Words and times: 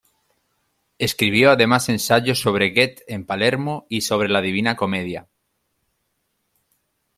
Escribió 0.97 1.51
además 1.51 1.87
ensayos 1.87 2.39
sobre 2.39 2.71
Goethe 2.73 3.03
en 3.07 3.23
Palermo, 3.23 3.85
y 3.87 4.01
sobre 4.01 4.29
la 4.29 4.41
"Divina 4.41 4.75
Comedia". 4.75 5.27